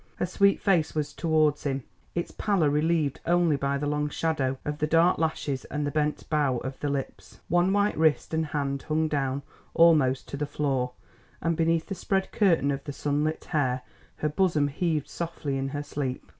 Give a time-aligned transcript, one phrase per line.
[0.15, 1.83] Her sweet face was towards him,
[2.15, 6.27] its pallor relieved only by the long shadow of the dark lashes and the bent
[6.27, 7.39] bow of the lips.
[7.49, 9.43] One white wrist and hand hung down
[9.75, 10.93] almost to the floor,
[11.39, 13.83] and beneath the spread curtain of the sunlit hair
[14.15, 16.25] her bosom heaved softly in her sleep.